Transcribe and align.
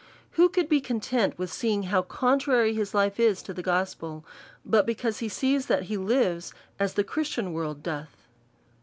Who 0.31 0.49
could 0.49 0.67
be 0.67 0.81
content 0.81 1.37
with 1.37 1.53
seeing 1.53 1.83
how 1.83 2.01
contrary 2.01 2.73
his 2.73 2.95
life 2.95 3.19
is 3.19 3.43
to 3.43 3.53
the 3.53 3.61
gospel, 3.61 4.25
but 4.65 4.87
because 4.87 5.19
he 5.19 5.29
sees 5.29 5.67
that 5.67 5.83
he 5.83 5.95
lives 5.95 6.55
as 6.79 6.95
the 6.95 7.03
Christian 7.03 7.53
world 7.53 7.83
doth? 7.83 8.17